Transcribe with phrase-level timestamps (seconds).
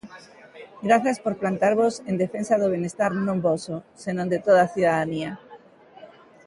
[0.81, 5.31] Grazas por plantarvos en defensa do benestar non voso, senón de toda a cidadanía.